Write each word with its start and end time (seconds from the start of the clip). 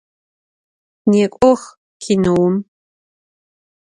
Nêk'ox 1.09 1.61
kinoum! 2.01 2.55